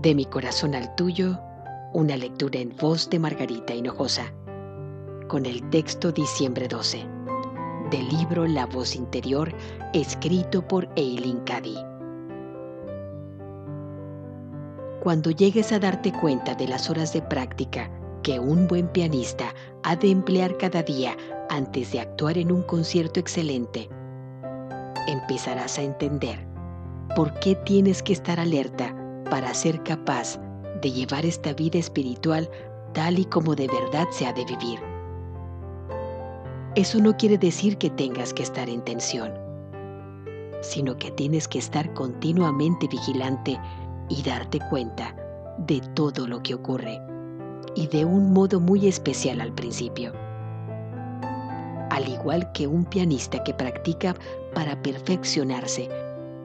De 0.00 0.14
mi 0.14 0.26
corazón 0.26 0.76
al 0.76 0.94
tuyo, 0.94 1.40
una 1.92 2.16
lectura 2.16 2.60
en 2.60 2.72
voz 2.76 3.10
de 3.10 3.18
Margarita 3.18 3.74
Hinojosa, 3.74 4.32
con 5.26 5.44
el 5.44 5.68
texto 5.70 6.12
Diciembre 6.12 6.68
12, 6.68 7.04
del 7.90 8.08
libro 8.08 8.46
La 8.46 8.66
voz 8.66 8.94
interior, 8.94 9.52
escrito 9.94 10.62
por 10.62 10.88
Eileen 10.94 11.40
Cady. 11.40 11.74
Cuando 15.02 15.32
llegues 15.32 15.72
a 15.72 15.80
darte 15.80 16.12
cuenta 16.12 16.54
de 16.54 16.68
las 16.68 16.88
horas 16.88 17.12
de 17.12 17.22
práctica 17.22 17.90
que 18.22 18.38
un 18.38 18.68
buen 18.68 18.86
pianista 18.86 19.52
ha 19.82 19.96
de 19.96 20.12
emplear 20.12 20.56
cada 20.58 20.84
día 20.84 21.16
antes 21.50 21.90
de 21.90 21.98
actuar 21.98 22.38
en 22.38 22.52
un 22.52 22.62
concierto 22.62 23.18
excelente, 23.18 23.88
empezarás 25.08 25.76
a 25.76 25.82
entender 25.82 26.46
por 27.16 27.34
qué 27.40 27.56
tienes 27.56 28.00
que 28.00 28.12
estar 28.12 28.38
alerta 28.38 28.94
para 29.30 29.52
ser 29.54 29.82
capaz 29.82 30.38
de 30.80 30.90
llevar 30.90 31.24
esta 31.26 31.52
vida 31.52 31.78
espiritual 31.78 32.48
tal 32.92 33.18
y 33.18 33.24
como 33.26 33.54
de 33.54 33.66
verdad 33.66 34.06
se 34.10 34.26
ha 34.26 34.32
de 34.32 34.44
vivir. 34.44 34.80
Eso 36.74 37.00
no 37.00 37.16
quiere 37.16 37.38
decir 37.38 37.76
que 37.78 37.90
tengas 37.90 38.32
que 38.32 38.42
estar 38.42 38.68
en 38.68 38.82
tensión, 38.82 39.32
sino 40.60 40.96
que 40.96 41.10
tienes 41.10 41.48
que 41.48 41.58
estar 41.58 41.92
continuamente 41.94 42.86
vigilante 42.88 43.58
y 44.08 44.22
darte 44.22 44.60
cuenta 44.70 45.14
de 45.58 45.80
todo 45.94 46.26
lo 46.26 46.42
que 46.42 46.54
ocurre, 46.54 47.00
y 47.74 47.86
de 47.88 48.04
un 48.04 48.32
modo 48.32 48.60
muy 48.60 48.86
especial 48.86 49.40
al 49.40 49.52
principio. 49.52 50.12
Al 51.90 52.08
igual 52.08 52.52
que 52.52 52.66
un 52.66 52.84
pianista 52.84 53.42
que 53.42 53.54
practica 53.54 54.14
para 54.54 54.80
perfeccionarse, 54.82 55.88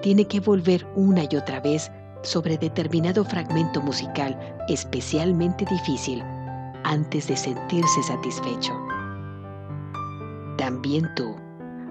tiene 0.00 0.26
que 0.26 0.40
volver 0.40 0.86
una 0.94 1.24
y 1.28 1.36
otra 1.36 1.60
vez 1.60 1.90
sobre 2.22 2.58
determinado 2.58 3.24
fragmento 3.24 3.80
musical 3.80 4.38
especialmente 4.68 5.64
difícil 5.64 6.22
antes 6.84 7.28
de 7.28 7.36
sentirse 7.36 8.02
satisfecho. 8.02 8.72
También 10.56 11.08
tú 11.16 11.36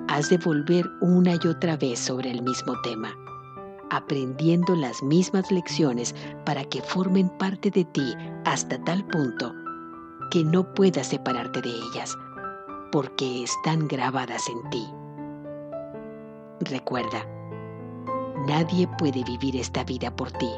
has 0.07 0.29
de 0.29 0.37
volver 0.37 0.85
una 1.01 1.35
y 1.35 1.47
otra 1.47 1.77
vez 1.77 1.99
sobre 1.99 2.31
el 2.31 2.41
mismo 2.41 2.73
tema, 2.81 3.15
aprendiendo 3.91 4.75
las 4.75 5.01
mismas 5.03 5.51
lecciones 5.51 6.15
para 6.45 6.63
que 6.65 6.81
formen 6.81 7.29
parte 7.37 7.69
de 7.71 7.85
ti 7.85 8.15
hasta 8.45 8.83
tal 8.83 9.05
punto 9.05 9.53
que 10.31 10.43
no 10.43 10.73
puedas 10.73 11.07
separarte 11.07 11.61
de 11.61 11.69
ellas, 11.69 12.15
porque 12.91 13.43
están 13.43 13.87
grabadas 13.87 14.47
en 14.49 14.69
ti. 14.69 14.87
Recuerda, 16.61 17.25
Nadie 18.47 18.87
puede 18.97 19.23
vivir 19.23 19.55
esta 19.57 19.83
vida 19.83 20.15
por 20.15 20.31
ti. 20.31 20.49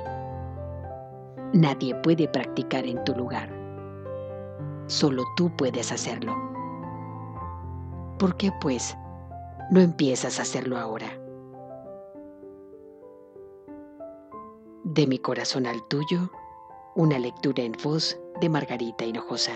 Nadie 1.54 1.96
puede 1.96 2.28
practicar 2.28 2.86
en 2.86 3.04
tu 3.04 3.14
lugar. 3.16 3.50
Solo 4.88 5.24
tú 5.36 5.50
puedes 5.56 5.92
hacerlo. 5.92 6.36
¿Por 8.20 8.38
qué 8.38 8.52
pues 8.62 8.96
no 9.72 9.80
empiezas 9.82 10.38
a 10.38 10.44
hacerlo 10.44 10.78
ahora? 10.78 11.08
De 14.84 15.08
mi 15.08 15.18
corazón 15.18 15.66
al 15.66 15.86
tuyo, 15.88 16.32
una 16.96 17.18
lectura 17.18 17.64
en 17.64 17.74
voz 17.84 18.20
de 18.40 18.50
Margarita 18.50 19.06
Hinojosa. 19.06 19.54